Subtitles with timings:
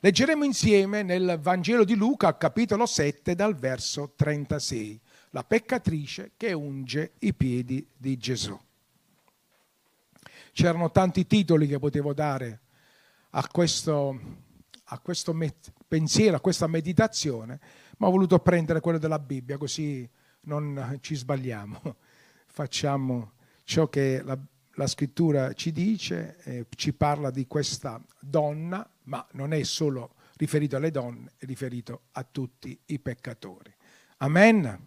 [0.00, 7.14] Leggeremo insieme nel Vangelo di Luca, capitolo 7, dal verso 36, la peccatrice che unge
[7.18, 8.56] i piedi di Gesù.
[10.52, 12.60] C'erano tanti titoli che potevo dare
[13.30, 14.20] a questo,
[14.84, 15.36] a questo
[15.88, 17.58] pensiero, a questa meditazione,
[17.96, 20.08] ma ho voluto prendere quello della Bibbia così
[20.42, 21.96] non ci sbagliamo,
[22.46, 23.32] facciamo
[23.64, 24.38] ciò che la,
[24.74, 30.76] la scrittura ci dice, eh, ci parla di questa donna, ma non è solo riferito
[30.76, 33.74] alle donne, è riferito a tutti i peccatori.
[34.18, 34.86] Amen.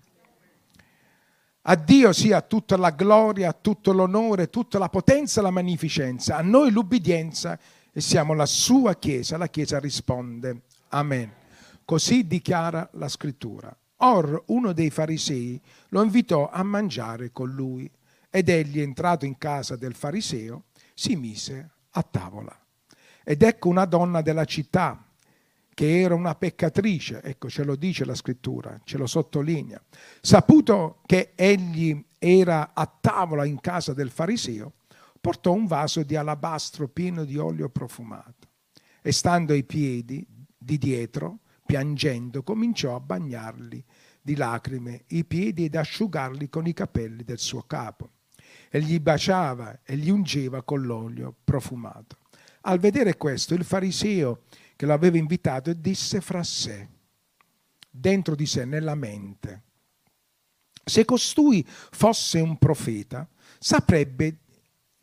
[1.63, 6.41] A Dio sia tutta la gloria, tutto l'onore, tutta la potenza e la magnificenza, a
[6.41, 7.59] noi l'ubbidienza
[7.91, 9.37] e siamo la sua Chiesa.
[9.37, 11.31] La Chiesa risponde, Amen.
[11.83, 13.75] Così dichiara la scrittura.
[13.97, 15.59] Or uno dei farisei
[15.89, 17.89] lo invitò a mangiare con lui
[18.29, 22.60] ed egli, entrato in casa del fariseo, si mise a tavola.
[23.23, 25.05] Ed ecco una donna della città,
[25.73, 29.81] che era una peccatrice, ecco ce lo dice la scrittura, ce lo sottolinea,
[30.19, 34.73] saputo che egli era a tavola in casa del fariseo,
[35.19, 38.49] portò un vaso di alabastro pieno di olio profumato
[39.01, 40.25] e stando ai piedi
[40.57, 43.83] di dietro, piangendo, cominciò a bagnarli
[44.21, 48.11] di lacrime i piedi ed asciugarli con i capelli del suo capo.
[48.69, 52.17] E gli baciava e gli ungeva con l'olio profumato.
[52.61, 54.43] Al vedere questo, il fariseo
[54.75, 56.87] che lo aveva invitato disse fra sé,
[57.89, 59.63] dentro di sé, nella mente,
[60.83, 63.27] se costui fosse un profeta,
[63.59, 64.37] saprebbe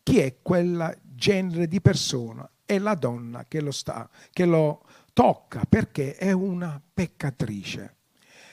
[0.03, 5.63] chi è quella genere di persona e la donna che lo, sta, che lo tocca
[5.69, 7.95] perché è una peccatrice.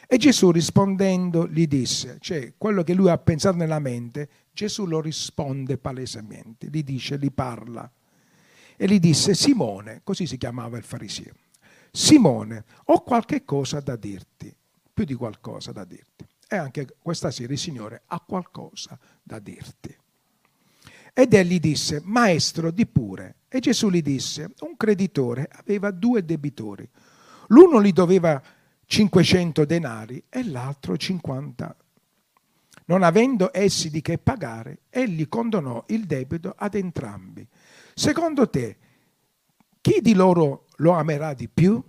[0.07, 5.01] E Gesù rispondendo gli disse, cioè quello che lui ha pensato nella mente, Gesù lo
[5.01, 7.91] risponde palesemente, gli dice, gli parla.
[8.77, 11.33] E gli disse, Simone, così si chiamava il fariseo,
[11.91, 14.53] Simone, ho qualche cosa da dirti,
[14.93, 16.25] più di qualcosa da dirti.
[16.47, 19.95] E anche questa sera il Signore ha qualcosa da dirti.
[21.13, 23.35] Ed egli disse, Maestro, di pure.
[23.47, 26.87] E Gesù gli disse, un creditore aveva due debitori.
[27.47, 28.41] L'uno gli doveva
[28.85, 31.75] 500 denari e l'altro 50.
[32.85, 37.47] Non avendo essi di che pagare, egli condonò il debito ad entrambi.
[37.93, 38.77] Secondo te,
[39.81, 41.81] chi di loro lo amerà di più?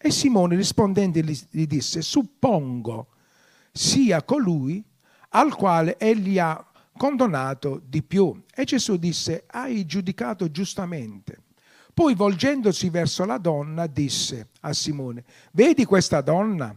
[0.00, 3.08] E Simone rispondendo gli disse, suppongo
[3.72, 4.84] sia colui
[5.30, 6.64] al quale egli ha
[6.96, 8.42] condonato di più.
[8.54, 11.42] E Gesù disse, hai giudicato giustamente.
[11.92, 16.76] Poi volgendosi verso la donna disse a Simone, vedi questa donna?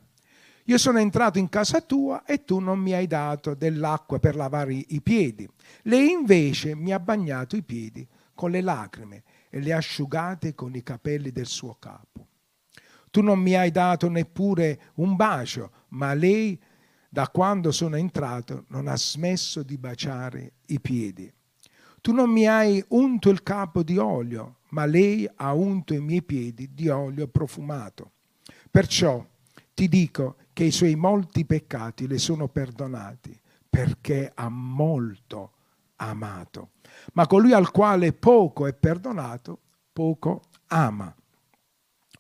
[0.66, 4.74] Io sono entrato in casa tua e tu non mi hai dato dell'acqua per lavare
[4.74, 5.50] i piedi.
[5.84, 10.76] Lei invece mi ha bagnato i piedi con le lacrime e le ha asciugate con
[10.76, 12.28] i capelli del suo capo.
[13.10, 16.60] Tu non mi hai dato neppure un bacio, ma lei
[17.10, 21.32] da quando sono entrato non ha smesso di baciare i piedi.
[22.00, 26.24] Tu non mi hai unto il capo di olio, ma lei ha unto i miei
[26.24, 28.12] piedi di olio profumato.
[28.72, 29.24] Perciò
[29.74, 33.40] ti dico che i suoi molti peccati le sono perdonati,
[33.70, 35.54] perché ha molto
[35.98, 36.72] amato.
[37.14, 39.60] Ma colui al quale poco è perdonato,
[39.94, 41.14] poco ama.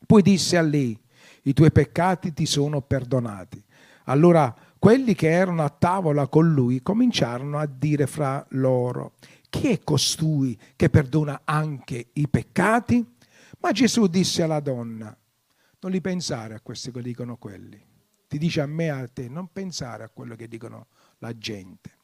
[0.06, 0.97] Poi disse a lei,
[1.44, 3.64] i tuoi peccati ti sono perdonati.
[4.06, 9.14] Allora quelli che erano a tavola con lui cominciarono a dire fra loro,
[9.50, 13.06] chi è costui che perdona anche i peccati?
[13.59, 15.16] Ma Gesù disse alla donna,
[15.81, 17.90] non li pensare a questi che dicono quelli.
[18.31, 20.88] Ti dice a me e a te, non pensare a quello che dicono
[21.18, 21.97] la gente.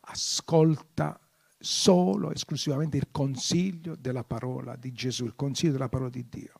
[0.00, 1.16] Ascolta
[1.56, 6.54] solo, esclusivamente il consiglio della parola di Gesù, il consiglio della parola di Dio.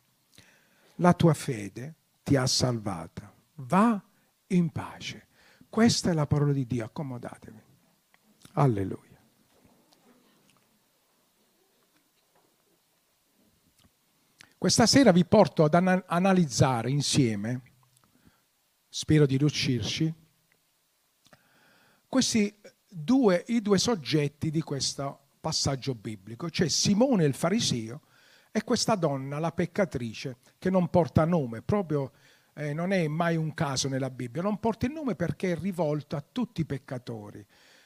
[0.95, 3.35] La tua fede ti ha salvata.
[3.55, 4.01] Va
[4.47, 5.27] in pace.
[5.67, 7.61] Questa è la parola di Dio, accomodatevi.
[8.53, 9.19] Alleluia.
[14.57, 17.70] Questa sera vi porto ad analizzare insieme,
[18.93, 20.13] spero di riuscirci,
[22.09, 22.53] questi
[22.89, 28.01] due, i due soggetti di questo passaggio biblico, cioè Simone il fariseo
[28.51, 32.11] e questa donna, la peccatrice, che non porta nome, proprio
[32.53, 36.17] eh, non è mai un caso nella Bibbia, non porta il nome perché è rivolto
[36.17, 37.43] a tutti i peccatori.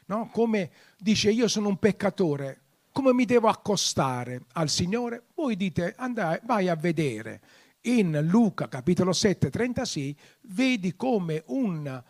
[0.08, 0.32] No?
[0.34, 2.62] Come dice io sono un peccatore,
[2.92, 5.26] come mi devo accostare al Signore?
[5.36, 7.42] Voi dite andai, vai a vedere
[7.86, 12.04] in Luca capitolo 7, 36, vedi come un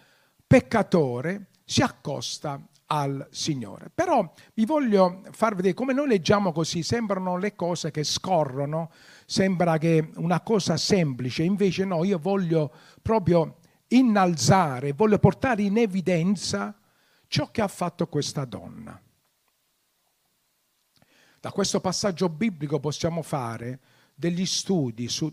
[0.45, 3.89] peccatore si accosta al Signore.
[3.94, 8.92] Però vi voglio far vedere come noi leggiamo così, sembrano le cose che scorrono,
[9.25, 13.57] sembra che una cosa semplice, invece no, io voglio proprio
[13.88, 16.77] innalzare, voglio portare in evidenza
[17.27, 19.00] ciò che ha fatto questa donna.
[21.39, 23.80] Da questo passaggio biblico possiamo fare
[24.16, 25.31] degli studi su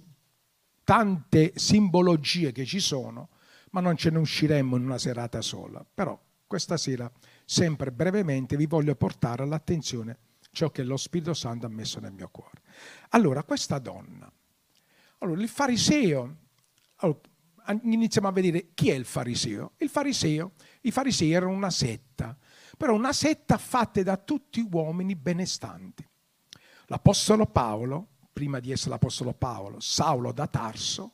[0.85, 3.31] tante simbologie che ci sono,
[3.71, 5.85] ma non ce ne usciremmo in una serata sola.
[5.93, 7.11] Però questa sera,
[7.45, 10.19] sempre brevemente, vi voglio portare all'attenzione
[10.53, 12.63] ciò che lo Spirito Santo ha messo nel mio cuore.
[13.11, 14.31] Allora, questa donna,
[15.19, 16.37] allora, il fariseo,
[16.97, 17.21] allora,
[17.83, 19.73] iniziamo a vedere chi è il fariseo.
[19.79, 20.53] Il fariseo,
[20.83, 22.37] i farisei erano una setta,
[22.77, 26.07] però una setta fatta da tutti uomini benestanti.
[26.87, 31.13] L'Apostolo Paolo, prima di essere l'Apostolo Paolo, Saulo da Tarso,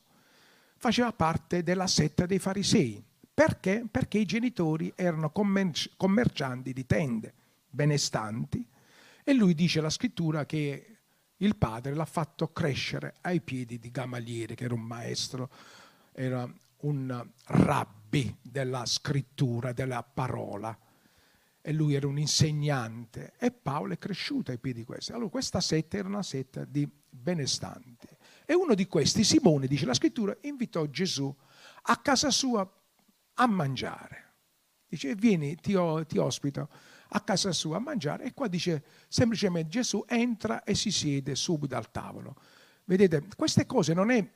[0.77, 3.03] faceva parte della setta dei farisei.
[3.33, 3.85] Perché?
[3.89, 7.33] Perché i genitori erano commercianti di tende,
[7.69, 8.67] benestanti,
[9.23, 10.97] e lui dice la scrittura che
[11.37, 15.49] il padre l'ha fatto crescere ai piedi di Gamaliere, che era un maestro,
[16.11, 16.51] era
[16.81, 20.77] un rabbi della scrittura, della parola.
[21.61, 25.11] E lui era un insegnante e Paolo è cresciuto ai piedi di questi.
[25.11, 28.07] Allora questa setta era una setta di benestanti.
[28.45, 31.33] E uno di questi, Simone, dice la scrittura, invitò Gesù
[31.83, 32.67] a casa sua
[33.35, 34.33] a mangiare.
[34.87, 35.75] Dice, vieni, ti,
[36.07, 36.69] ti ospito
[37.09, 38.23] a casa sua a mangiare.
[38.23, 42.35] E qua dice semplicemente Gesù entra e si siede subito al tavolo.
[42.85, 44.27] Vedete, queste cose non è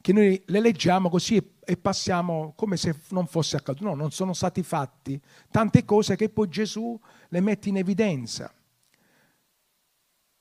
[0.00, 3.86] che noi le leggiamo così e, e passiamo come se non fosse accaduto.
[3.86, 6.98] No, non sono stati fatti tante cose che poi Gesù
[7.28, 8.52] le mette in evidenza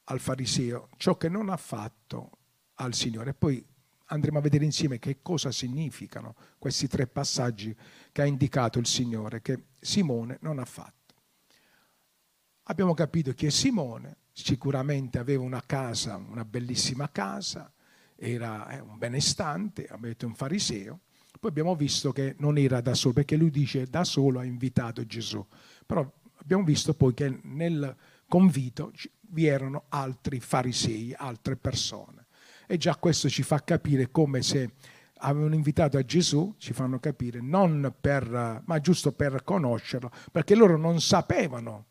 [0.09, 2.31] al fariseo, ciò che non ha fatto
[2.75, 3.31] al Signore.
[3.31, 3.65] E poi
[4.05, 7.75] andremo a vedere insieme che cosa significano questi tre passaggi
[8.11, 10.95] che ha indicato il Signore, che Simone non ha fatto.
[12.63, 17.71] Abbiamo capito che Simone sicuramente aveva una casa, una bellissima casa,
[18.15, 21.01] era eh, un benestante, abbiamo detto un fariseo,
[21.39, 25.05] poi abbiamo visto che non era da solo, perché lui dice da solo ha invitato
[25.05, 25.45] Gesù,
[25.85, 27.95] però abbiamo visto poi che nel
[28.27, 28.91] convito
[29.29, 32.25] vi erano altri farisei, altre persone.
[32.67, 34.71] E già questo ci fa capire come se
[35.19, 40.77] avevano invitato a Gesù, ci fanno capire, non per, ma giusto per conoscerlo, perché loro
[40.77, 41.85] non sapevano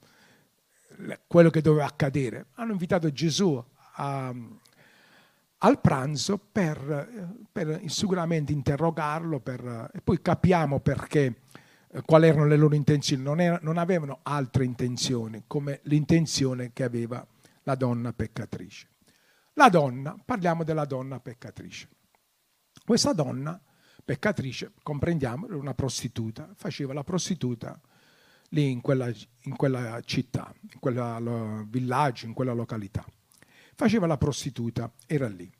[1.27, 2.47] quello che doveva accadere.
[2.55, 3.62] Hanno invitato Gesù
[3.94, 4.35] a,
[5.59, 11.41] al pranzo per, per, sicuramente interrogarlo per, e poi capiamo perché,
[12.04, 13.22] quali erano le loro intenzioni.
[13.22, 17.26] Non, era, non avevano altre intenzioni come l'intenzione che aveva
[17.62, 18.88] la donna peccatrice.
[19.54, 21.88] La donna, parliamo della donna peccatrice.
[22.84, 23.60] Questa donna
[24.04, 27.81] peccatrice, comprendiamo, era una prostituta, faceva la prostituta
[28.50, 29.10] lì in quella,
[29.43, 33.04] in quella città, in quel villaggio, in quella località.
[33.75, 35.50] Faceva la prostituta, era lì.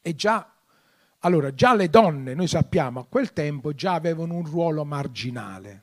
[0.00, 0.53] E già,
[1.24, 5.82] allora, già le donne, noi sappiamo, a quel tempo già avevano un ruolo marginale.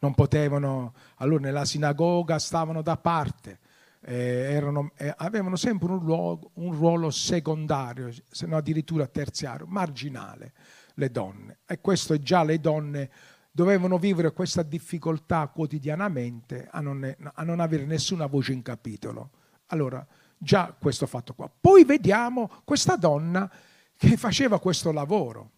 [0.00, 3.60] Non potevano, allora nella sinagoga stavano da parte,
[4.00, 10.52] eh, erano, eh, avevano sempre un ruolo, un ruolo secondario, se non addirittura terziario, marginale,
[10.94, 11.58] le donne.
[11.64, 13.10] E questo già le donne
[13.52, 19.30] dovevano vivere questa difficoltà quotidianamente a non, a non avere nessuna voce in capitolo.
[19.66, 20.04] Allora,
[20.42, 21.48] già questo fatto qua.
[21.48, 23.50] Poi vediamo questa donna
[23.96, 25.50] che faceva questo lavoro.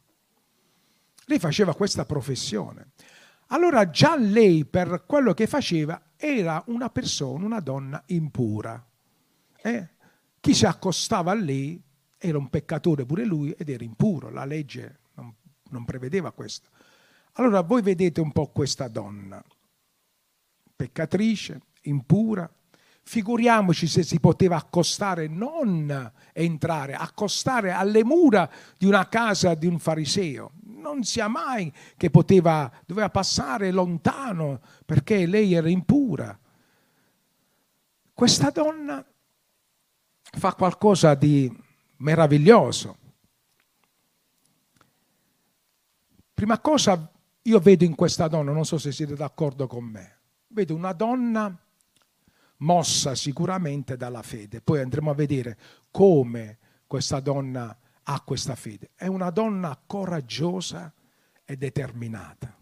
[1.27, 2.91] Lei faceva questa professione.
[3.49, 8.85] Allora già lei per quello che faceva era una persona, una donna impura.
[9.63, 9.89] Eh?
[10.41, 11.81] Chi si accostava a lei
[12.19, 14.31] era un peccatore pure lui ed era impuro.
[14.31, 15.33] La legge non,
[15.71, 16.71] non prevedeva questo.
[17.35, 19.43] Allora voi vedete un po' questa donna,
[20.75, 22.51] peccatrice, impura,
[23.05, 29.79] Figuriamoci se si poteva accostare, non entrare, accostare alle mura di una casa di un
[29.79, 30.53] fariseo.
[30.65, 36.39] Non sia mai che poteva, doveva passare lontano perché lei era impura.
[38.15, 39.05] Questa donna
[40.23, 41.53] fa qualcosa di
[41.97, 42.99] meraviglioso.
[46.33, 50.19] Prima cosa io vedo in questa donna, non so se siete d'accordo con me,
[50.49, 51.57] vedo una donna
[52.63, 54.61] mossa sicuramente dalla fede.
[54.61, 55.59] Poi andremo a vedere
[55.91, 58.91] come questa donna ha questa fede.
[58.95, 60.93] È una donna coraggiosa
[61.45, 62.57] e determinata.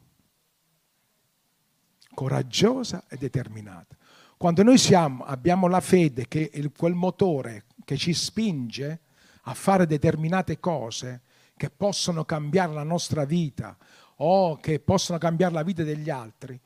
[2.13, 3.97] Coraggiosa e determinata.
[4.37, 9.01] Quando noi siamo, abbiamo la fede che è quel motore che ci spinge
[9.43, 11.23] a fare determinate cose
[11.57, 13.77] che possono cambiare la nostra vita
[14.17, 16.59] o che possono cambiare la vita degli altri,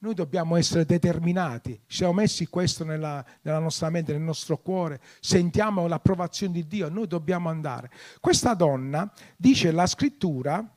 [0.00, 1.80] noi dobbiamo essere determinati.
[1.86, 6.88] Ci siamo messi questo nella, nella, nostra mente, nel nostro cuore, sentiamo l'approvazione di Dio,
[6.88, 7.90] noi dobbiamo andare.
[8.20, 10.74] Questa donna dice la scrittura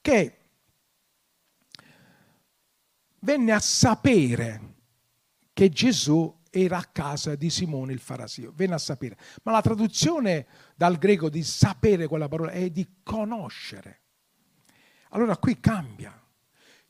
[0.00, 0.38] che
[3.20, 4.74] venne a sapere
[5.52, 9.16] che Gesù era a casa di Simone il Farasio, venne a sapere.
[9.42, 14.02] Ma la traduzione dal greco di sapere quella parola è di conoscere.
[15.10, 16.25] Allora qui cambia.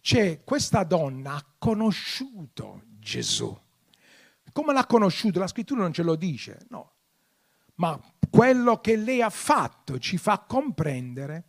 [0.06, 3.52] C'è questa donna ha conosciuto Gesù.
[4.52, 5.40] Come l'ha conosciuto?
[5.40, 6.92] La scrittura non ce lo dice, no.
[7.75, 11.46] Ma quello che lei ha fatto ci fa comprendere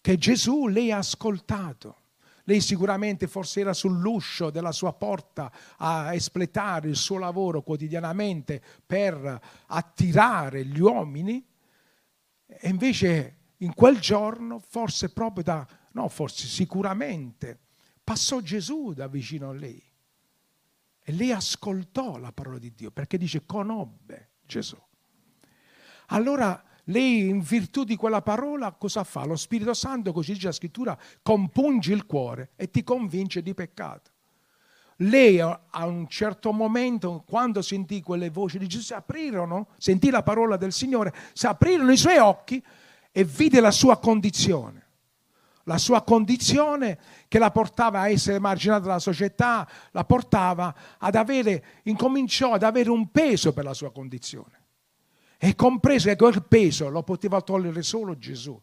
[0.00, 2.04] che Gesù lei ha ascoltato.
[2.44, 9.38] Lei sicuramente forse era sull'uscio della sua porta a espletare il suo lavoro quotidianamente per
[9.66, 11.46] attirare gli uomini
[12.46, 17.58] e invece in quel giorno, forse proprio da, no, forse sicuramente,
[18.10, 19.80] passò Gesù da vicino a lei.
[21.00, 24.76] E lei ascoltò la parola di Dio perché dice conobbe Gesù.
[26.06, 29.24] Allora lei in virtù di quella parola cosa fa?
[29.24, 34.10] Lo Spirito Santo, così dice la scrittura, compunge il cuore e ti convince di peccato.
[34.96, 40.24] Lei a un certo momento, quando sentì quelle voci di Gesù, si aprirono, sentì la
[40.24, 42.60] parola del Signore, si aprirono i suoi occhi
[43.12, 44.79] e vide la sua condizione.
[45.64, 46.98] La sua condizione
[47.28, 52.90] che la portava a essere marginata dalla società, la portava ad avere, incominciò ad avere
[52.90, 54.58] un peso per la sua condizione.
[55.38, 58.60] E comprese che quel peso lo poteva togliere solo Gesù.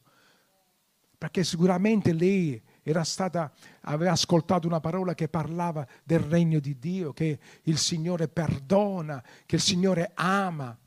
[1.18, 3.52] Perché sicuramente lei era stata,
[3.82, 9.56] aveva ascoltato una parola che parlava del regno di Dio, che il Signore perdona, che
[9.56, 10.78] il Signore ama.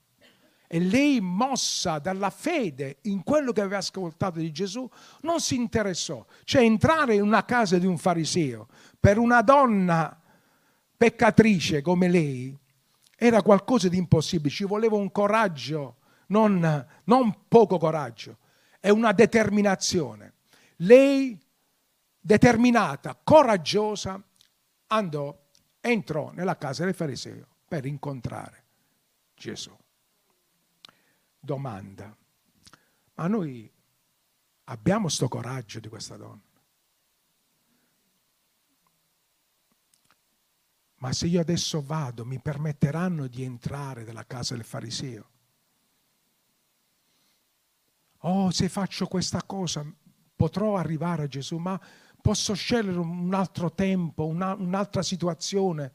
[0.73, 4.89] E lei, mossa dalla fede in quello che aveva ascoltato di Gesù,
[5.23, 6.25] non si interessò.
[6.45, 8.69] Cioè entrare in una casa di un fariseo
[9.00, 10.17] per una donna
[10.97, 12.57] peccatrice come lei
[13.17, 15.97] era qualcosa di impossibile, ci voleva un coraggio,
[16.29, 18.37] non, non poco coraggio,
[18.79, 20.35] è una determinazione.
[20.77, 21.37] Lei,
[22.21, 24.23] determinata, coraggiosa,
[24.87, 25.37] andò,
[25.81, 28.65] entrò nella casa del fariseo per incontrare
[29.35, 29.77] Gesù.
[31.41, 32.17] Domanda,
[33.15, 33.73] ma noi
[34.65, 36.51] abbiamo sto coraggio di questa donna?
[41.01, 45.29] ma se io adesso vado mi permetteranno di entrare nella casa del fariseo?
[48.25, 49.85] Oh, se faccio questa cosa
[50.37, 51.81] potrò arrivare a Gesù, ma
[52.21, 55.93] posso scegliere un altro tempo, una, un'altra situazione,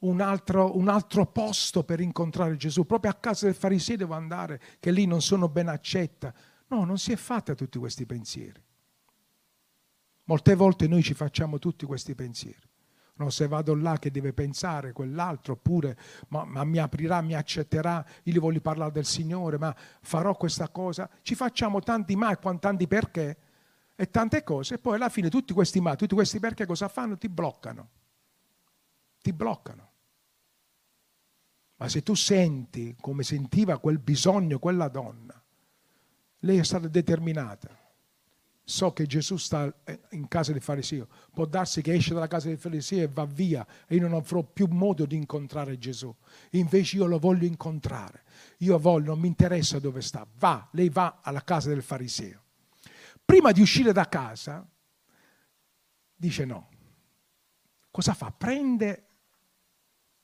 [0.00, 2.84] un altro, un altro, posto per incontrare Gesù.
[2.84, 6.34] Proprio a casa del fariseo devo andare, che lì non sono ben accetta.
[6.68, 8.62] No, non si è fatta tutti questi pensieri.
[10.24, 12.64] Molte volte noi ci facciamo tutti questi pensieri.
[13.18, 15.96] No, se vado là che deve pensare quell'altro, oppure
[16.28, 20.68] ma, ma, mi aprirà, mi accetterà, io gli voglio parlare del Signore, ma farò questa
[20.68, 21.08] cosa.
[21.22, 23.38] Ci facciamo tanti ma e tanti perché
[23.94, 27.16] e tante cose, e poi alla fine tutti questi ma, tutti questi perché cosa fanno?
[27.16, 27.88] Ti bloccano.
[29.22, 29.85] Ti bloccano.
[31.76, 35.40] Ma se tu senti come sentiva quel bisogno quella donna,
[36.40, 37.84] lei è stata determinata
[38.68, 42.48] so che Gesù sta eh, in casa del fariseo, può darsi che esce dalla casa
[42.48, 46.12] del fariseo e va via e io non avrò più modo di incontrare Gesù.
[46.50, 48.24] Invece io lo voglio incontrare.
[48.58, 52.42] Io voglio, non mi interessa dove sta, va, lei va alla casa del fariseo.
[53.24, 54.68] Prima di uscire da casa,
[56.16, 56.68] dice no.
[57.92, 58.32] Cosa fa?
[58.32, 59.06] Prende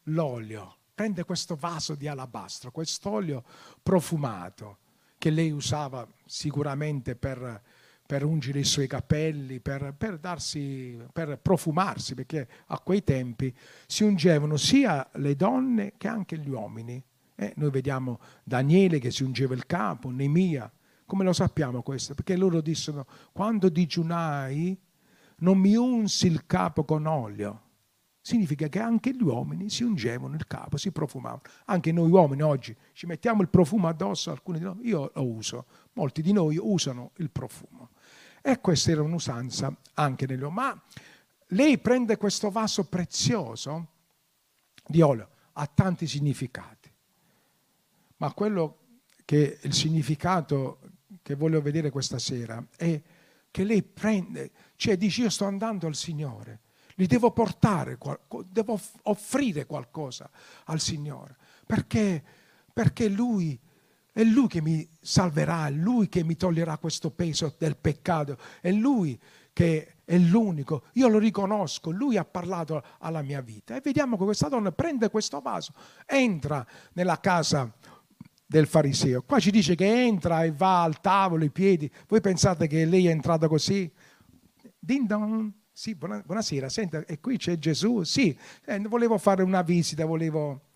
[0.04, 3.44] l'olio, prende questo vaso di alabastro, quest'olio
[3.82, 4.78] profumato
[5.18, 7.62] che lei usava sicuramente per
[8.12, 13.54] per ungere i suoi capelli, per, per, darsi, per profumarsi, perché a quei tempi
[13.87, 17.02] si ungevano sia le donne che anche gli uomini.
[17.34, 20.70] Eh, noi vediamo Daniele che si ungeva il capo, Nemia.
[21.06, 22.12] Come lo sappiamo questo?
[22.12, 24.78] Perché loro dissero, quando digiunai
[25.37, 27.62] non mi unsi il capo con olio.
[28.25, 31.43] Significa che anche gli uomini si ungevano il capo, si profumavano.
[31.64, 35.67] Anche noi uomini oggi ci mettiamo il profumo addosso, alcuni di noi, io lo uso,
[35.95, 37.91] molti di noi usano il profumo.
[38.41, 40.81] E questa era un'usanza anche nelle Ma
[41.49, 43.88] lei prende questo vaso prezioso
[44.87, 46.91] di olio, ha tanti significati.
[48.19, 48.79] Ma quello
[49.25, 50.79] che il significato
[51.23, 53.00] che voglio vedere questa sera è
[53.50, 56.61] che lei prende, cioè dice io sto andando al Signore,
[56.94, 57.99] gli devo portare,
[58.46, 60.30] devo offrire qualcosa
[60.64, 62.22] al Signore, perché,
[62.72, 63.58] perché Lui
[64.12, 68.70] è Lui che mi salverà, è Lui che mi toglierà questo peso del peccato, è
[68.70, 69.18] Lui
[69.52, 73.76] che è l'unico, io lo riconosco, lui ha parlato alla mia vita.
[73.76, 75.72] E vediamo che questa donna prende questo vaso,
[76.06, 77.72] entra nella casa
[78.46, 79.22] del fariseo.
[79.22, 81.90] Qua ci dice che entra e va al tavolo, i piedi.
[82.08, 83.90] Voi pensate che lei è entrata così?
[84.78, 85.62] Din don.
[85.75, 88.02] Sì, buonasera, senta, e qui c'è Gesù?
[88.02, 88.37] Sì,
[88.67, 90.69] eh, volevo fare una visita, volevo...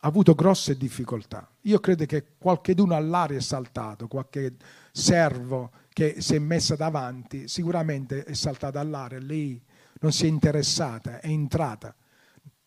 [0.00, 1.50] Ha avuto grosse difficoltà.
[1.62, 4.56] Io credo che qualcheduno all'aria è saltato, qualche
[4.92, 9.60] servo che si è messa davanti, sicuramente è saltata all'aria, lei
[10.00, 11.94] non si è interessata, è entrata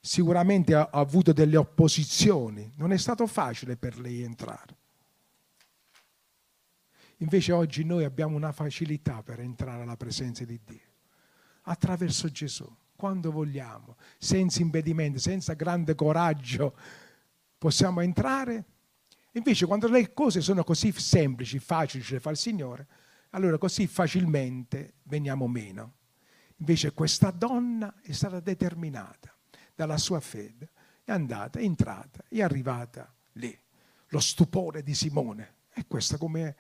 [0.01, 4.78] sicuramente ha avuto delle opposizioni, non è stato facile per lei entrare.
[7.21, 10.93] Invece oggi noi abbiamo una facilità per entrare alla presenza di Dio,
[11.63, 16.75] attraverso Gesù, quando vogliamo, senza impedimenti, senza grande coraggio,
[17.57, 18.65] possiamo entrare.
[19.33, 22.87] Invece quando le cose sono così semplici, facili da fare il Signore,
[23.31, 25.95] allora così facilmente veniamo meno.
[26.57, 29.33] Invece questa donna è stata determinata
[29.75, 30.71] dalla sua fede,
[31.03, 33.57] è andata, è entrata, è arrivata lì.
[34.07, 35.55] Lo stupore di Simone.
[35.73, 36.55] E questa come,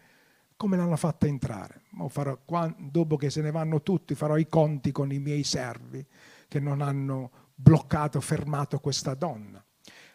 [0.59, 1.83] come l'hanno fatta entrare.
[2.09, 2.37] Farò,
[2.77, 6.05] dopo che se ne vanno tutti, farò i conti con i miei servi
[6.49, 9.63] che non hanno bloccato, fermato questa donna.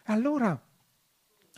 [0.03, 0.61] Allora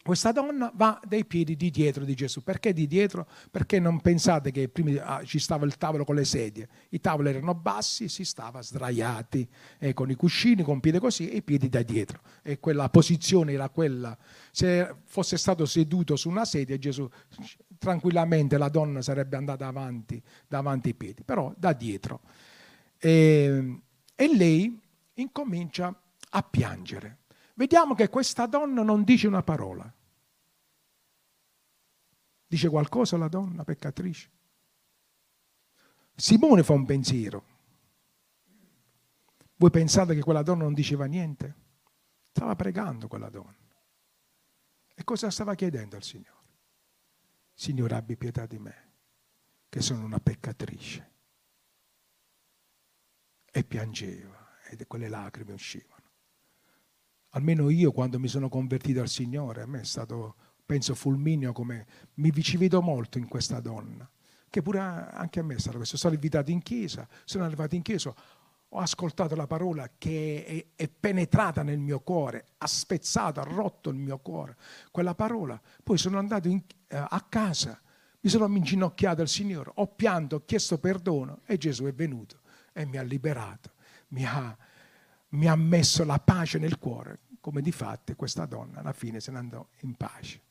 [0.07, 2.41] questa donna va dai piedi di dietro di Gesù.
[2.41, 3.27] Perché di dietro?
[3.51, 6.69] Perché non pensate che prima ah, ci stava il tavolo con le sedie.
[6.91, 9.45] I tavoli erano bassi si stava sdraiati
[9.79, 12.21] eh, con i cuscini, con piedi così e i piedi da dietro.
[12.41, 14.17] E quella posizione era quella.
[14.49, 17.05] Se fosse stato seduto su una sedia, Gesù
[17.77, 22.21] tranquillamente la donna sarebbe andata avanti, davanti ai piedi, però da dietro.
[22.97, 23.81] E,
[24.15, 24.79] e lei
[25.15, 25.93] incomincia
[26.29, 27.17] a piangere.
[27.55, 29.91] Vediamo che questa donna non dice una parola.
[32.47, 34.31] Dice qualcosa la donna peccatrice?
[36.15, 37.45] Simone fa un pensiero.
[39.57, 41.55] Voi pensate che quella donna non diceva niente?
[42.31, 43.55] Stava pregando quella donna.
[44.95, 46.35] E cosa stava chiedendo al Signore?
[47.53, 48.91] Signore, abbi pietà di me,
[49.67, 51.11] che sono una peccatrice.
[53.51, 55.95] E piangeva e quelle lacrime uscivano.
[57.29, 60.35] Almeno io quando mi sono convertito al Signore, a me è stato
[60.67, 64.07] penso fulmineo come mi ci molto in questa donna,
[64.49, 65.95] che pure anche a me è stato questo.
[65.95, 68.13] Sono invitato in chiesa, sono arrivato in chiesa,
[68.69, 70.43] ho ascoltato la parola che
[70.75, 74.57] è, è, penetrata nel mio cuore, ha spezzato, ha rotto il mio cuore,
[74.91, 75.59] quella parola.
[75.81, 77.81] Poi sono andato in, eh, a casa,
[78.19, 82.41] mi sono inginocchiato al Signore, ho pianto, ho chiesto perdono e Gesù è venuto
[82.73, 83.71] e mi ha liberato,
[84.09, 84.55] mi ha,
[85.29, 89.31] mi ha messo la pace nel cuore, come di fatto questa donna alla fine se
[89.31, 90.41] ne andò in pace.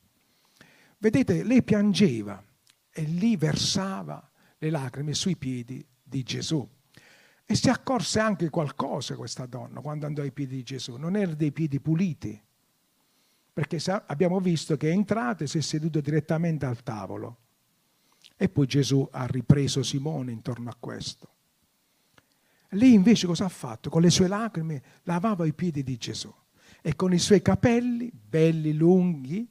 [0.97, 2.43] Vedete, lei piangeva
[2.89, 6.67] e lì versava le lacrime sui piedi di Gesù.
[7.45, 10.95] E si accorse anche qualcosa questa donna quando andò ai piedi di Gesù.
[10.95, 12.41] Non erano dei piedi puliti,
[13.53, 17.37] perché abbiamo visto che è entrato e si è seduto direttamente al tavolo.
[18.35, 21.29] E poi Gesù ha ripreso Simone intorno a questo.
[22.71, 23.89] Lei invece cosa ha fatto?
[23.89, 26.33] Con le sue lacrime lavava i piedi di Gesù
[26.81, 29.47] e con i suoi capelli, belli, lunghi,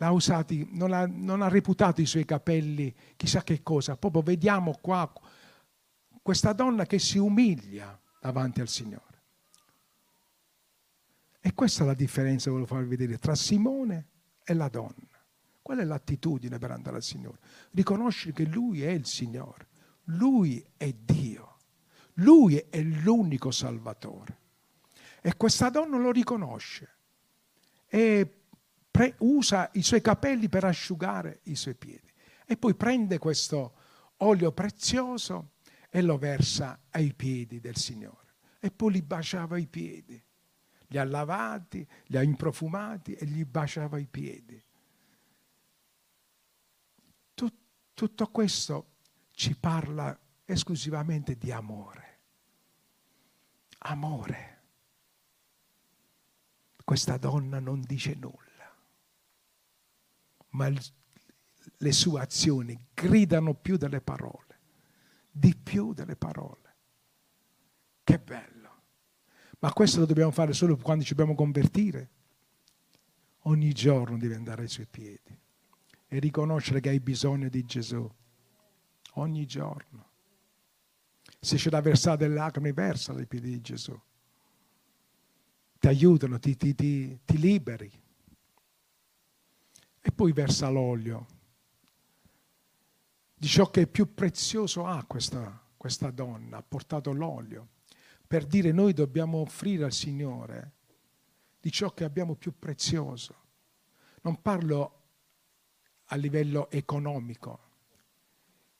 [0.00, 3.96] l'ha usati, non ha, non ha reputato i suoi capelli chissà che cosa.
[3.96, 5.10] Proprio vediamo qua
[6.22, 9.22] questa donna che si umilia davanti al Signore.
[11.40, 14.06] E questa è la differenza che volevo farvi vedere tra Simone
[14.42, 14.94] e la donna.
[15.60, 17.38] Qual è l'attitudine per andare al Signore?
[17.72, 19.68] Riconoscere che Lui è il Signore,
[20.04, 21.58] Lui è Dio,
[22.14, 24.38] Lui è l'unico Salvatore.
[25.20, 26.88] E questa donna lo riconosce.
[27.86, 28.39] E
[29.00, 32.12] pre- usa i suoi capelli per asciugare i suoi piedi
[32.44, 33.72] e poi prende questo
[34.18, 35.52] olio prezioso
[35.88, 40.22] e lo versa ai piedi del Signore e poi li baciava i piedi.
[40.88, 44.62] Li ha lavati, li ha improfumati e gli baciava i piedi.
[47.32, 48.96] Tut- tutto questo
[49.30, 52.18] ci parla esclusivamente di amore.
[53.78, 54.62] Amore.
[56.84, 58.49] Questa donna non dice nulla
[60.50, 64.58] ma le sue azioni gridano più delle parole,
[65.30, 66.74] di più delle parole.
[68.02, 68.58] Che bello!
[69.60, 72.10] Ma questo lo dobbiamo fare solo quando ci dobbiamo convertire.
[73.44, 75.38] Ogni giorno devi andare ai suoi piedi
[76.06, 78.10] e riconoscere che hai bisogno di Gesù.
[79.14, 80.08] Ogni giorno.
[81.38, 83.98] Se c'è da versare delle lacrime, versa ai piedi di Gesù.
[85.78, 87.99] Ti aiutano, ti, ti, ti, ti liberi
[90.00, 91.26] e poi versa l'olio.
[93.40, 97.68] di ciò che più prezioso ha questa, questa donna, ha portato l'olio,
[98.26, 100.72] per dire noi dobbiamo offrire al Signore
[101.58, 103.34] di ciò che abbiamo più prezioso.
[104.22, 105.00] Non parlo
[106.04, 107.68] a livello economico.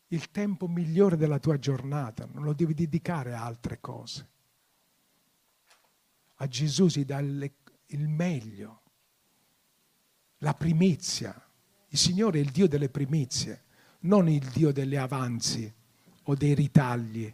[0.09, 4.28] Il tempo migliore della tua giornata non lo devi dedicare a altre cose.
[6.35, 8.80] A Gesù si dà il meglio,
[10.40, 11.35] la primizia.
[11.88, 13.64] Il Signore è il Dio delle primizie,
[14.00, 15.72] non il Dio delle avanzi
[16.24, 17.33] o dei ritagli.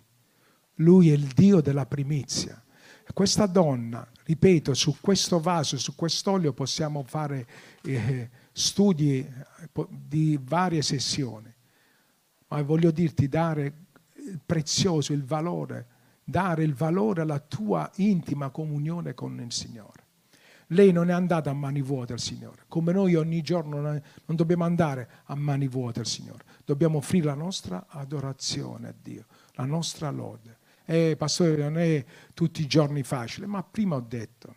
[0.77, 2.61] Lui è il Dio della primizia.
[3.13, 7.47] Questa donna, ripeto, su questo vaso, su quest'olio possiamo fare
[7.83, 9.27] eh, studi
[9.89, 11.53] di varie sessioni,
[12.49, 15.87] ma voglio dirti dare il prezioso, il valore,
[16.25, 20.06] dare il valore alla tua intima comunione con il Signore.
[20.71, 24.03] Lei non è andata a mani vuote al Signore, come noi ogni giorno non
[24.37, 29.65] dobbiamo andare a mani vuote al Signore, dobbiamo offrire la nostra adorazione a Dio, la
[29.65, 30.59] nostra lode.
[30.85, 34.55] E eh, pastore, non è tutti i giorni facile, ma prima ho detto,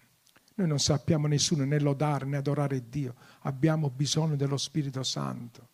[0.55, 5.69] noi non sappiamo nessuno né lodare né adorare Dio, abbiamo bisogno dello Spirito Santo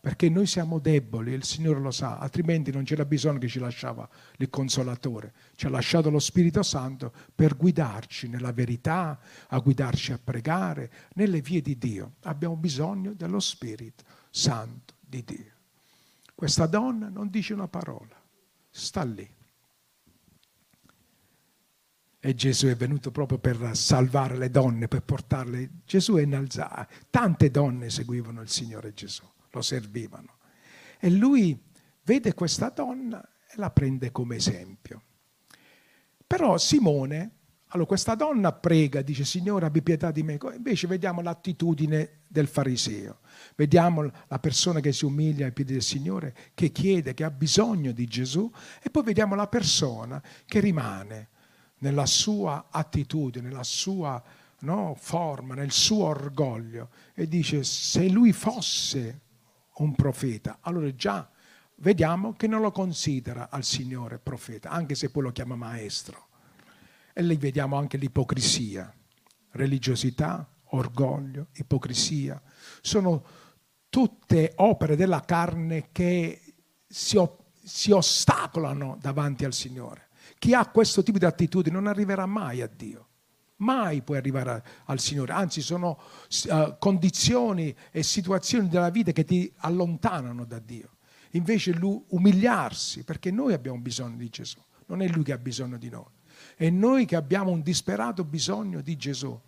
[0.00, 4.08] perché noi siamo deboli, il Signore lo sa, altrimenti non c'era bisogno che ci lasciava
[4.38, 10.18] il consolatore, ci ha lasciato lo Spirito Santo per guidarci nella verità, a guidarci a
[10.22, 12.14] pregare nelle vie di Dio.
[12.22, 15.52] Abbiamo bisogno dello Spirito Santo di Dio.
[16.34, 18.18] Questa donna non dice una parola,
[18.70, 19.28] sta lì.
[22.22, 25.70] E Gesù è venuto proprio per salvare le donne, per portarle.
[25.84, 26.86] Gesù è innalzato.
[27.10, 30.36] Tante donne seguivano il Signore Gesù lo servivano.
[30.98, 31.58] E lui
[32.04, 35.02] vede questa donna e la prende come esempio.
[36.26, 42.20] Però Simone, allora questa donna prega, dice Signore abbi pietà di me, invece vediamo l'attitudine
[42.28, 43.20] del fariseo,
[43.56, 47.92] vediamo la persona che si umilia ai piedi del Signore, che chiede, che ha bisogno
[47.92, 51.28] di Gesù e poi vediamo la persona che rimane
[51.78, 54.22] nella sua attitudine, nella sua
[54.60, 59.20] no, forma, nel suo orgoglio e dice se lui fosse
[59.80, 60.58] un profeta.
[60.60, 61.28] Allora già
[61.76, 66.28] vediamo che non lo considera al Signore profeta, anche se poi lo chiama maestro.
[67.12, 68.92] E lì vediamo anche l'ipocrisia,
[69.52, 72.40] religiosità, orgoglio, ipocrisia.
[72.80, 73.24] Sono
[73.88, 76.40] tutte opere della carne che
[76.86, 77.20] si,
[77.62, 80.08] si ostacolano davanti al Signore.
[80.38, 83.09] Chi ha questo tipo di attitudine non arriverà mai a Dio
[83.60, 85.98] mai puoi arrivare al Signore, anzi sono
[86.48, 90.96] uh, condizioni e situazioni della vita che ti allontanano da Dio.
[91.32, 95.78] Invece lui umiliarsi, perché noi abbiamo bisogno di Gesù, non è lui che ha bisogno
[95.78, 96.10] di noi,
[96.56, 99.38] è noi che abbiamo un disperato bisogno di Gesù,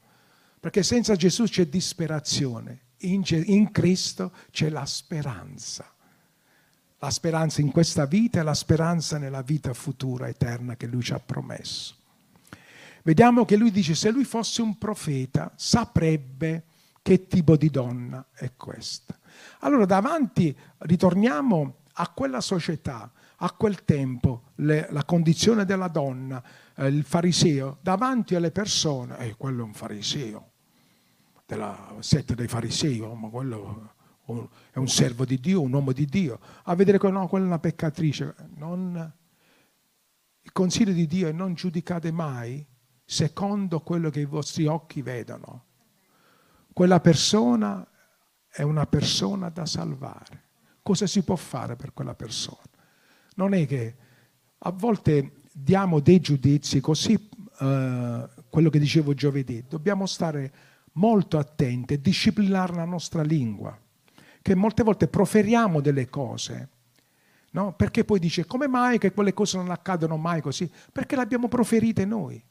[0.60, 5.86] perché senza Gesù c'è disperazione, in, in Cristo c'è la speranza.
[6.98, 11.12] La speranza in questa vita e la speranza nella vita futura eterna che Lui ci
[11.12, 11.96] ha promesso
[13.02, 16.64] vediamo che lui dice se lui fosse un profeta saprebbe
[17.02, 19.18] che tipo di donna è questa.
[19.60, 26.42] Allora davanti ritorniamo a quella società, a quel tempo, le, la condizione della donna,
[26.76, 30.50] eh, il fariseo, davanti alle persone, eh, quello è un fariseo,
[31.44, 33.94] della setta dei farisei, oh, ma quello
[34.70, 37.48] è un servo di Dio, un uomo di Dio, a vedere che no, quella è
[37.48, 38.34] una peccatrice.
[38.54, 39.12] Non,
[40.40, 42.64] il consiglio di Dio è non giudicate mai
[43.04, 45.64] secondo quello che i vostri occhi vedono.
[46.72, 47.86] Quella persona
[48.48, 50.44] è una persona da salvare.
[50.82, 52.60] Cosa si può fare per quella persona?
[53.36, 53.96] Non è che
[54.58, 57.28] a volte diamo dei giudizi così,
[57.60, 60.52] eh, quello che dicevo giovedì, dobbiamo stare
[60.92, 63.78] molto attenti e disciplinare la nostra lingua,
[64.40, 66.68] che molte volte proferiamo delle cose,
[67.52, 67.74] no?
[67.74, 70.70] perché poi dice come mai che quelle cose non accadono mai così?
[70.90, 72.42] Perché le abbiamo proferite noi.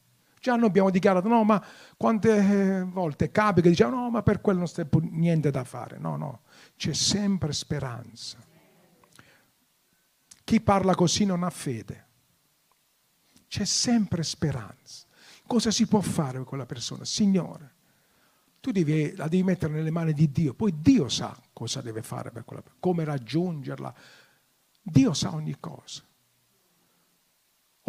[0.42, 1.64] Già noi abbiamo dichiarato, no, ma
[1.96, 6.00] quante eh, volte capita che diciamo, no, ma per quello non c'è niente da fare.
[6.00, 6.42] No, no,
[6.76, 8.40] c'è sempre speranza.
[10.44, 12.08] Chi parla così non ha fede.
[13.48, 15.06] C'è sempre speranza.
[15.46, 17.06] Cosa si può fare con quella persona?
[17.06, 17.76] Signore,
[18.60, 22.32] tu devi, la devi mettere nelle mani di Dio, poi Dio sa cosa deve fare
[22.32, 23.94] per quella persona, come raggiungerla.
[24.82, 26.02] Dio sa ogni cosa.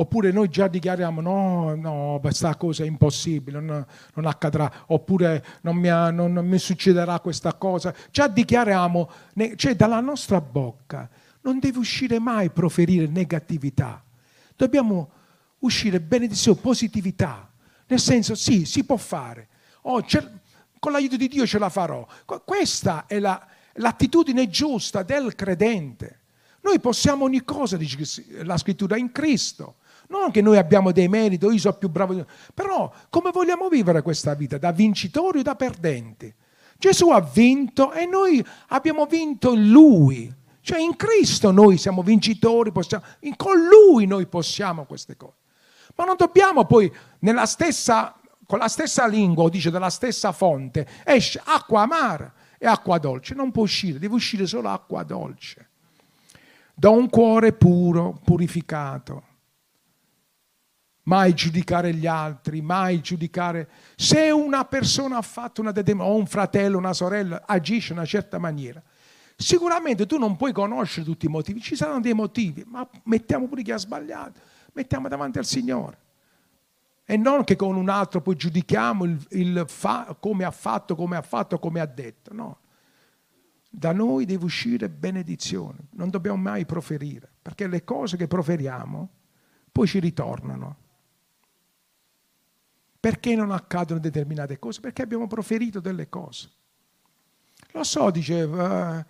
[0.02, 5.76] Oppure noi già dichiariamo no, no, questa cosa è impossibile, non, non accadrà, oppure non
[5.76, 7.94] mi, non, non mi, succederà questa cosa.
[8.10, 9.10] Già dichiariamo,
[9.54, 11.08] cioè dalla nostra bocca
[11.42, 14.02] non deve uscire mai proferire negatività.
[14.56, 15.10] Dobbiamo
[15.60, 17.48] uscire benedizione, positività.
[17.86, 19.50] Nel senso, sì, si può fare.
[19.82, 20.04] Oh,
[20.80, 22.04] con l'aiuto di Dio ce la farò.
[22.44, 23.40] Questa è la,
[23.74, 26.22] l'attitudine giusta del credente.
[26.62, 29.76] Noi possiamo ogni cosa, dice la scrittura, in Cristo.
[30.12, 34.34] Non che noi abbiamo dei meriti, io sono più bravo, però come vogliamo vivere questa
[34.34, 34.58] vita?
[34.58, 36.32] Da vincitori o da perdenti?
[36.76, 40.30] Gesù ha vinto e noi abbiamo vinto in Lui.
[40.60, 43.02] Cioè in Cristo noi siamo vincitori, possiamo,
[43.36, 45.36] con Lui noi possiamo queste cose.
[45.96, 46.92] Ma non dobbiamo poi,
[47.44, 48.14] stessa,
[48.46, 53.34] con la stessa lingua, o dice dalla stessa fonte, esce acqua amara e acqua dolce.
[53.34, 55.70] Non può uscire, deve uscire solo acqua dolce.
[56.74, 59.30] Da un cuore puro, purificato
[61.04, 63.68] mai giudicare gli altri, mai giudicare.
[63.96, 68.06] Se una persona ha fatto una determinata, o un fratello, una sorella, agisce in una
[68.06, 68.82] certa maniera,
[69.36, 73.62] sicuramente tu non puoi conoscere tutti i motivi, ci saranno dei motivi, ma mettiamo pure
[73.62, 74.40] chi ha sbagliato,
[74.72, 75.98] mettiamo davanti al Signore.
[77.04, 81.16] E non che con un altro poi giudichiamo il, il fa, come ha fatto, come
[81.16, 82.58] ha fatto, come ha detto, no.
[83.74, 89.08] Da noi deve uscire benedizione, non dobbiamo mai proferire, perché le cose che proferiamo
[89.72, 90.81] poi ci ritornano.
[93.02, 94.80] Perché non accadono determinate cose?
[94.80, 96.48] Perché abbiamo proferito delle cose.
[97.72, 99.06] Lo so, diceva, eh,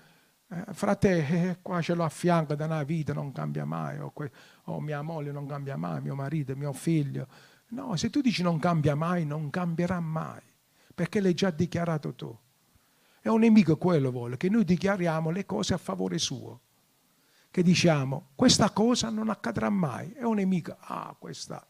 [0.48, 4.10] eh, frate, eh, qua ce l'ho a fianco da una vita, non cambia mai, o,
[4.12, 4.32] que-
[4.64, 7.28] o mia moglie non cambia mai, mio marito, mio figlio.
[7.68, 10.40] No, se tu dici non cambia mai, non cambierà mai,
[10.94, 12.34] perché l'hai già dichiarato tu.
[13.20, 16.60] È un nemico quello vuole, che noi dichiariamo le cose a favore suo.
[17.50, 20.12] Che diciamo, questa cosa non accadrà mai.
[20.12, 21.62] È un nemico, ah, questa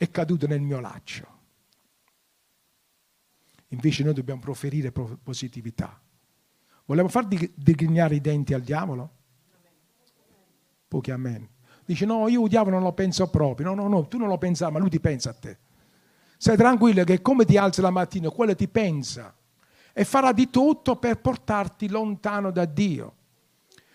[0.00, 1.28] è caduto nel mio laccio.
[3.68, 6.00] Invece noi dobbiamo proferire positività.
[6.86, 9.10] Vogliamo far digrignare i denti al diavolo?
[10.88, 11.46] Pochi amen.
[11.84, 13.66] Dice no, io il diavolo non lo penso proprio.
[13.66, 15.58] No, no, no, tu non lo pensi, ma lui ti pensa a te.
[16.38, 19.36] Stai tranquillo che come ti alzi la mattina, quello ti pensa
[19.92, 23.16] e farà di tutto per portarti lontano da Dio,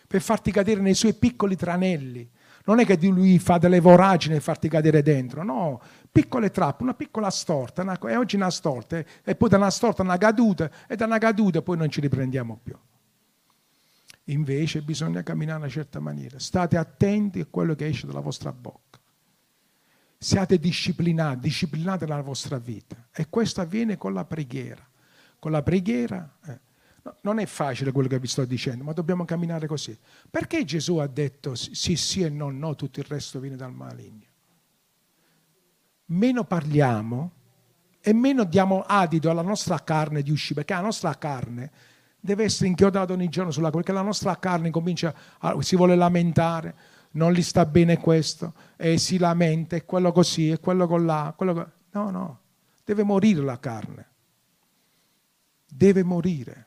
[0.06, 2.30] per farti cadere nei suoi piccoli tranelli,
[2.66, 6.94] non è che lui fa delle voragini e farti cadere dentro, no, piccole trappe, una
[6.94, 10.96] piccola storta, una, e oggi una storta, e poi da una storta una caduta, e
[10.96, 12.76] da una caduta poi non ci riprendiamo più.
[14.30, 16.40] Invece bisogna camminare in una certa maniera.
[16.40, 19.00] State attenti a quello che esce dalla vostra bocca.
[20.18, 23.10] Siate disciplinati, disciplinate la vostra vita.
[23.14, 24.84] E questo avviene con la preghiera.
[25.38, 26.60] Con la preghiera eh,
[27.06, 29.96] No, non è facile quello che vi sto dicendo, ma dobbiamo camminare così.
[30.28, 34.26] Perché Gesù ha detto sì, sì e no, no, tutto il resto viene dal maligno?
[36.06, 37.32] Meno parliamo
[38.02, 41.72] e meno diamo adito alla nostra carne di uscire, perché la nostra carne
[42.20, 46.76] deve essere inchiodata ogni giorno sulla perché la nostra carne comincia a, si vuole lamentare,
[47.12, 51.36] non gli sta bene questo, e si lamenta, è quello così, è quello con là,
[51.38, 51.72] quello con...
[51.92, 52.40] no, no,
[52.84, 54.10] deve morire la carne,
[55.68, 56.66] deve morire.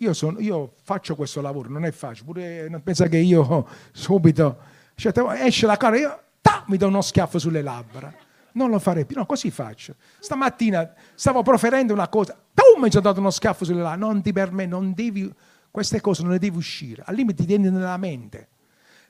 [0.00, 4.58] Io, sono, io, faccio questo lavoro, non è facile, pure non pensa che io subito,
[4.94, 8.12] cioè, esce la cara, io ta, mi do uno schiaffo sulle labbra.
[8.52, 9.96] Non lo farei più, no, così faccio.
[10.18, 14.06] Stamattina stavo proferendo una cosa, pum, mi sono dato uno schiaffo sulle labbra.
[14.06, 15.32] Non ti per me, non devi,
[15.70, 18.48] queste cose non le devi uscire, al limite ti tieni nella mente.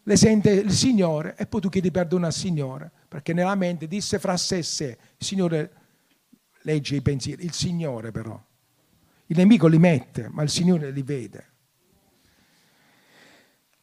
[0.04, 4.20] Le sente il Signore e poi tu chiedi perdono al Signore, perché nella mente disse
[4.20, 5.72] fra sé e sé, il Signore
[6.62, 8.40] legge i pensieri, il Signore però
[9.26, 11.52] il nemico li mette, ma il Signore li vede.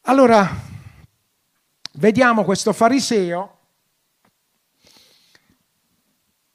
[0.02, 0.48] Allora,
[1.92, 3.58] vediamo questo fariseo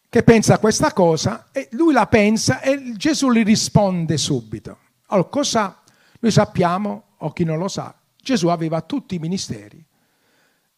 [0.10, 4.78] che pensa a questa cosa e lui la pensa e Gesù gli risponde subito.
[5.08, 5.82] Allora, cosa
[6.20, 9.84] noi sappiamo, o chi non lo sa, Gesù aveva tutti i ministeri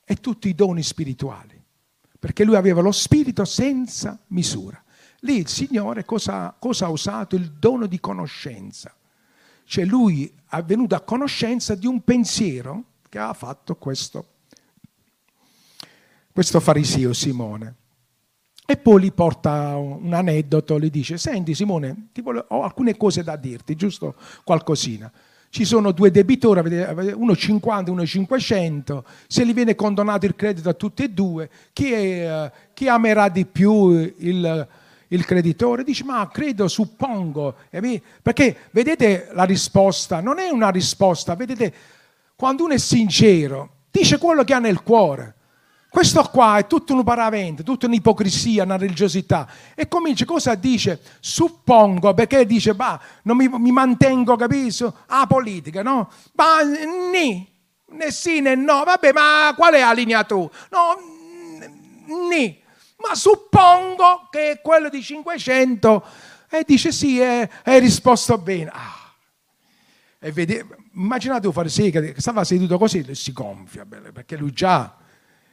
[0.04, 1.62] e tutti i doni spirituali,
[2.20, 4.82] perché lui aveva lo spirito senza misura.
[5.24, 7.36] Lì il Signore cosa, cosa ha usato?
[7.36, 8.94] Il dono di conoscenza.
[9.64, 14.26] Cioè lui è venuto a conoscenza di un pensiero che ha fatto questo,
[16.32, 17.76] questo fariseo Simone.
[18.66, 23.36] E poi gli porta un aneddoto, gli dice, senti Simone, voglio, ho alcune cose da
[23.36, 25.12] dirti, giusto qualcosina.
[25.50, 26.82] Ci sono due debitori,
[27.14, 31.50] uno 50 e uno 500, se gli viene condonato il credito a tutti e due,
[31.74, 34.68] chi, è, chi amerà di più il,
[35.12, 37.56] il creditore, dice ma credo, suppongo,
[38.22, 41.74] perché vedete la risposta, non è una risposta, vedete,
[42.36, 45.36] quando uno è sincero, dice quello che ha nel cuore.
[45.90, 49.46] Questo qua è tutto un paravento, tutta un'ipocrisia, una religiosità.
[49.76, 51.02] E comincia, cosa dice?
[51.20, 56.10] Suppongo, perché dice, bah, non mi, mi mantengo, capisco, a politica, no?
[56.36, 57.46] Ma ni,
[57.88, 60.50] né sì né no, vabbè, ma qual è la linea tu?
[60.70, 60.96] No,
[62.30, 62.61] ni
[63.08, 66.06] ma suppongo che quello di 500
[66.50, 68.70] e dice sì, hai risposto bene.
[68.74, 69.14] Ah.
[70.20, 74.98] e vede, immaginate un fariseo che stava seduto così e si gonfia, perché lui già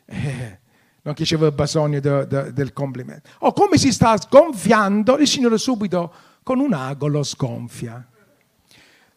[0.04, 0.58] eh,
[1.02, 3.30] non c'era bisogno de, de, del complimento.
[3.38, 8.06] O come si sta sgonfiando, il Signore subito con un ago lo sgonfia.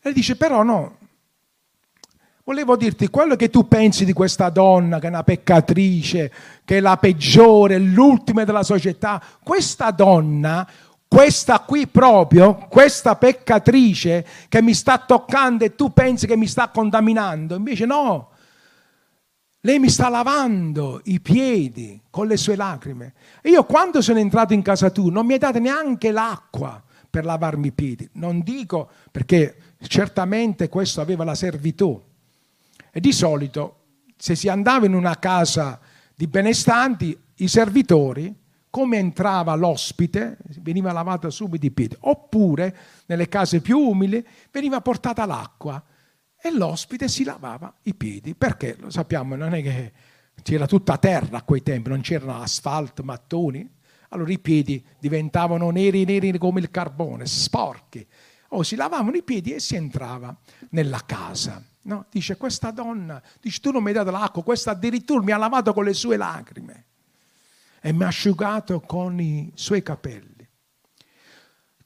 [0.02, 0.98] E dice, però no,
[2.44, 6.32] volevo dirti quello che tu pensi di questa donna che è una peccatrice,
[6.66, 9.22] che è la peggiore, l'ultima della società.
[9.44, 10.68] Questa donna
[11.12, 16.70] questa qui proprio, questa peccatrice che mi sta toccando e tu pensi che mi sta
[16.70, 18.30] contaminando, invece no,
[19.60, 23.14] lei mi sta lavando i piedi con le sue lacrime.
[23.44, 27.68] Io quando sono entrato in casa tu non mi hai dato neanche l'acqua per lavarmi
[27.68, 28.10] i piedi.
[28.14, 32.02] Non dico perché certamente questo aveva la servitù.
[32.92, 33.78] E di solito
[34.18, 35.80] se si andava in una casa
[36.14, 38.36] di benestanti, i servitori
[38.70, 42.76] come entrava l'ospite, veniva lavata subito i piedi, oppure
[43.08, 45.84] nelle case più umili veniva portata l'acqua
[46.42, 48.78] e l'ospite si lavava i piedi, perché?
[48.80, 49.92] Lo sappiamo, non è che
[50.42, 53.70] c'era tutta terra a quei tempi, non c'erano asfalto, mattoni,
[54.10, 58.06] allora i piedi diventavano neri neri come il carbone, sporchi,
[58.50, 60.36] o si lavavano i piedi e si entrava
[60.70, 61.62] nella casa.
[61.84, 62.06] No?
[62.12, 65.74] Dice questa donna, dice tu non mi hai dato l'acqua, questa addirittura mi ha lavato
[65.74, 66.86] con le sue lacrime
[67.82, 70.48] e mi ha asciugato con i suoi capelli.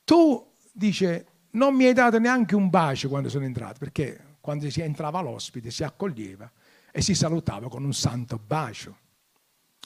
[0.03, 4.81] Tu, dice, non mi hai dato neanche un bacio quando sono entrato, perché quando si
[4.81, 6.51] entrava l'ospite si accoglieva
[6.91, 8.97] e si salutava con un santo bacio.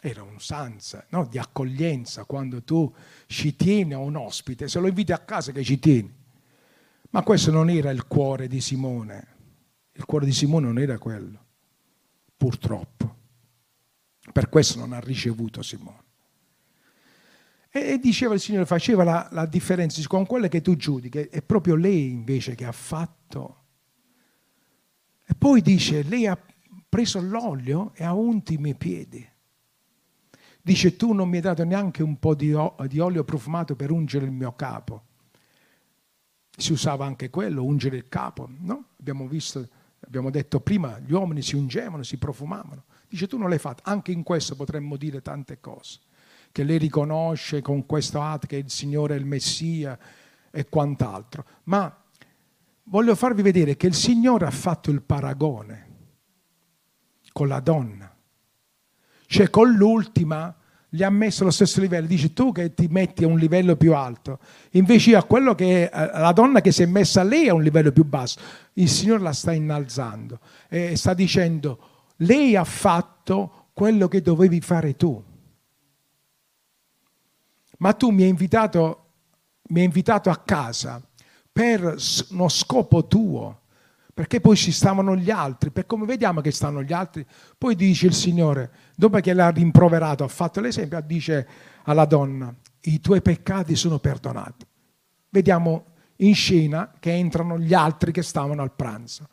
[0.01, 1.25] Era un'usanza no?
[1.25, 2.93] di accoglienza quando tu
[3.27, 6.13] ci tieni a un ospite, se lo inviti a casa che ci tieni.
[7.11, 9.37] Ma questo non era il cuore di Simone.
[9.99, 11.45] Il cuore di Simone non era quello,
[12.37, 13.17] purtroppo.
[14.31, 16.03] Per questo non ha ricevuto Simone.
[17.69, 21.41] E, e diceva il Signore, faceva la, la differenza con quelle che tu giudichi, è
[21.41, 23.63] proprio lei invece che ha fatto.
[25.25, 26.41] E poi dice, lei ha
[26.87, 29.27] preso l'olio e ha unto i miei piedi.
[30.61, 34.31] Dice, tu non mi hai dato neanche un po' di olio profumato per ungere il
[34.31, 35.07] mio capo.
[36.55, 38.91] Si usava anche quello, ungere il capo, no?
[38.97, 39.67] Abbiamo visto,
[40.09, 42.85] abbiamo detto prima, gli uomini si ungevano, si profumavano.
[43.07, 45.99] Dice tu non l'hai fatto, anche in questo potremmo dire tante cose,
[46.51, 49.97] che lei riconosce con questo atto che il Signore è il Messia
[50.49, 51.45] e quant'altro.
[51.65, 51.95] Ma
[52.85, 55.87] voglio farvi vedere che il Signore ha fatto il paragone
[57.31, 58.11] con la donna.
[59.27, 60.55] Cioè con l'ultima
[60.89, 63.93] gli ha messo lo stesso livello, dice tu che ti metti a un livello più
[63.93, 64.39] alto,
[64.71, 68.03] invece a quello che la donna che si è messa lei a un livello più
[68.03, 68.39] basso,
[68.73, 71.79] il Signore la sta innalzando e sta dicendo
[72.17, 75.23] lei ha fatto quello che dovevi fare tu.
[77.77, 79.05] Ma tu mi hai invitato,
[79.69, 81.01] mi hai invitato a casa
[81.51, 81.95] per
[82.31, 83.58] uno scopo tuo,
[84.19, 87.25] perché poi ci stavano gli altri, per come vediamo che stanno gli altri,
[87.57, 91.47] poi dice il Signore, dopo che l'ha rimproverato, ha fatto l'esempio, dice
[91.83, 94.65] alla donna, i tuoi peccati sono perdonati.
[95.29, 95.85] Vediamo
[96.17, 99.29] in scena che entrano gli altri che stavano al pranzo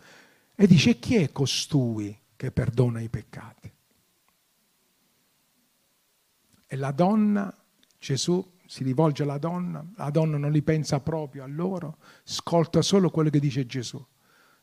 [0.55, 3.72] e dice chi è costui che perdona i peccati.
[6.64, 7.53] E la donna,
[7.99, 13.11] Gesù si rivolge alla donna, la donna non li pensa proprio a loro, ascolta solo
[13.11, 14.01] quello che dice Gesù.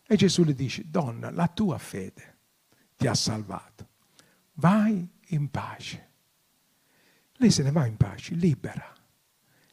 [0.05, 2.37] E Gesù le dice, donna, la tua fede
[2.95, 3.89] ti ha salvato,
[4.53, 6.09] vai in pace.
[7.33, 8.93] Lei se ne va in pace, libera.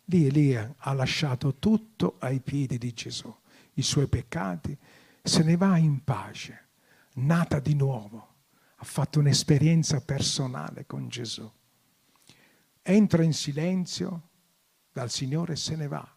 [0.05, 3.33] Lì Elia ha lasciato tutto ai piedi di Gesù,
[3.75, 4.77] i suoi peccati,
[5.23, 6.69] se ne va in pace
[7.14, 8.29] nata di nuovo,
[8.77, 11.51] ha fatto un'esperienza personale con Gesù.
[12.83, 14.29] Entra in silenzio
[14.93, 16.16] dal Signore e se ne va.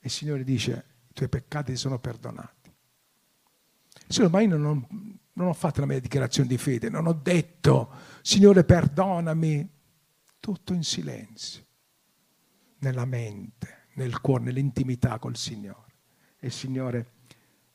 [0.00, 2.57] Il Signore dice, i tuoi peccati sono perdonati.
[4.08, 7.92] Signore, ma io non, non ho fatto la mia dichiarazione di fede, non ho detto,
[8.22, 9.76] Signore, perdonami.
[10.40, 11.66] Tutto in silenzio,
[12.78, 15.94] nella mente, nel cuore, nell'intimità col Signore.
[16.38, 17.12] E Signore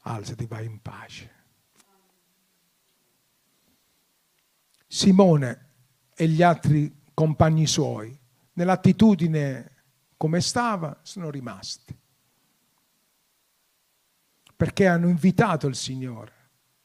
[0.03, 1.31] alzati, vai in pace.
[4.87, 5.69] Simone
[6.15, 8.17] e gli altri compagni suoi,
[8.53, 9.71] nell'attitudine
[10.17, 11.95] come stava, sono rimasti.
[14.55, 16.31] Perché hanno invitato il Signore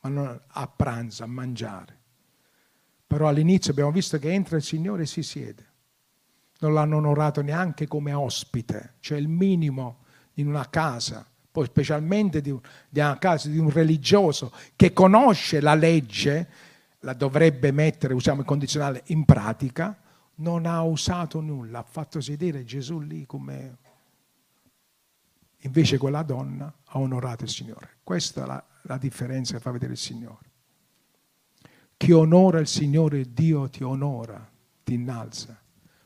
[0.01, 1.97] a pranzo, a mangiare.
[3.07, 5.67] Però all'inizio abbiamo visto che entra il Signore e si siede.
[6.61, 10.05] Non l'hanno onorato neanche come ospite, cioè il minimo
[10.35, 16.49] in una casa, poi specialmente di, una casa di un religioso che conosce la legge
[17.01, 19.97] la dovrebbe mettere, usiamo il condizionale, in pratica,
[20.37, 23.79] non ha usato nulla, ha fatto sedere Gesù lì come
[25.63, 27.99] Invece quella donna ha onorato il Signore.
[28.03, 30.47] Questa è la, la differenza che fa vedere il Signore.
[31.97, 34.49] Chi onora il Signore, Dio ti onora,
[34.85, 35.61] ti innalza.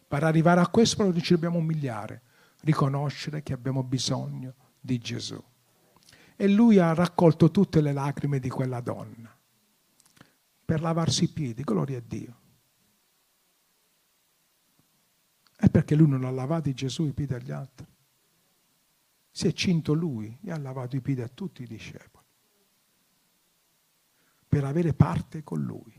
[0.09, 2.22] Per arrivare a questo noi ci dobbiamo umiliare,
[2.61, 5.42] riconoscere che abbiamo bisogno di Gesù.
[6.34, 9.34] E lui ha raccolto tutte le lacrime di quella donna
[10.64, 12.40] per lavarsi i piedi, gloria a Dio.
[15.55, 17.86] È perché lui non ha lavato Gesù i piedi agli altri.
[19.33, 22.22] Si è cinto lui e ha lavato i piedi a tutti i discepoli
[24.53, 25.99] per avere parte con lui.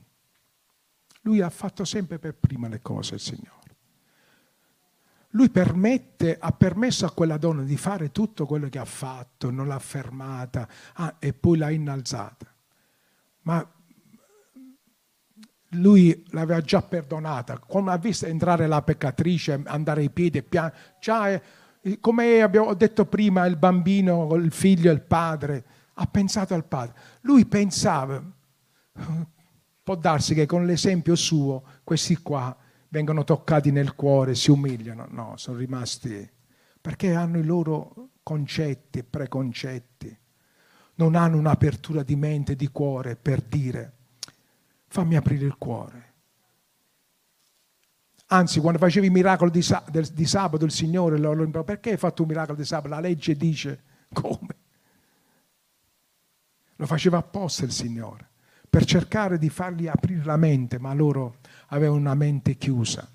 [1.21, 3.77] Lui ha fatto sempre per prima le cose, il Signore.
[5.29, 9.67] Lui permette, ha permesso a quella donna di fare tutto quello che ha fatto, non
[9.67, 12.53] l'ha fermata ah, e poi l'ha innalzata.
[13.41, 13.67] Ma
[15.69, 17.57] lui l'aveva già perdonata.
[17.57, 21.41] Quando ha visto entrare la peccatrice, andare ai piedi, pian- già
[21.99, 26.95] come abbiamo detto prima, il bambino, il figlio e il padre, ha pensato al padre.
[27.21, 28.23] Lui pensava,
[29.83, 32.55] può darsi che con l'esempio suo questi qua
[32.89, 35.07] vengono toccati nel cuore, si umiliano.
[35.09, 36.29] No, sono rimasti
[36.79, 40.17] perché hanno i loro concetti e preconcetti.
[40.95, 43.93] Non hanno un'apertura di mente di cuore per dire
[44.93, 46.02] fammi aprire il cuore.
[48.33, 49.63] Anzi, quando facevi i miracoli di,
[50.11, 52.87] di, sabato, il Signore lo, lo perché hai fatto un miracolo di sabato?
[52.87, 54.55] La legge dice come.
[56.77, 58.27] Lo faceva apposta il Signore,
[58.67, 61.35] per cercare di fargli aprire la mente, ma loro
[61.67, 63.07] avevano una mente chiusa,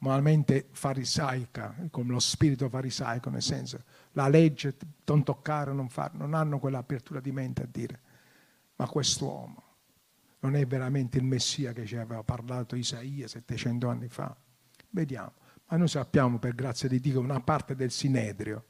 [0.00, 4.76] una mente farisaica, come lo spirito farisaico, nel senso, la legge,
[5.06, 8.00] non toccare, non fare, non hanno quell'apertura di mente a dire,
[8.76, 9.65] ma quest'uomo
[10.46, 14.34] non è veramente il Messia che ci aveva parlato Isaia 700 anni fa.
[14.90, 15.32] Vediamo.
[15.66, 18.64] Ma noi sappiamo per grazia di Dio che una parte del Sinedrio,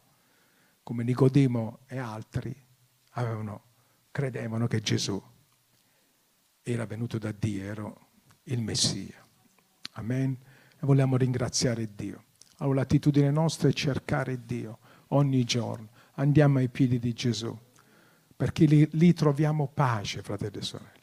[0.83, 2.55] come Nicodemo e altri,
[3.11, 3.63] avevano,
[4.11, 5.23] credevano che Gesù
[6.63, 7.95] era venuto da Dio, era
[8.45, 9.23] il Messia.
[9.93, 10.33] Amen.
[10.33, 12.25] E vogliamo ringraziare Dio.
[12.59, 15.91] Allora l'attitudine nostra è cercare Dio ogni giorno.
[16.15, 17.55] Andiamo ai piedi di Gesù,
[18.35, 20.96] perché lì, lì troviamo pace, fratelli e sorelle.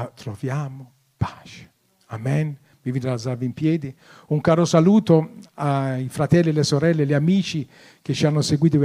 [0.00, 1.70] Ah, troviamo pace.
[2.06, 2.56] Amen.
[2.80, 3.94] Vi invito ad alzarvi in piedi.
[4.28, 7.68] Un caro saluto ai fratelli, le sorelle, gli amici
[8.00, 8.78] che ci hanno seguito.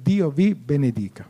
[0.00, 1.28] Dio vi benedica.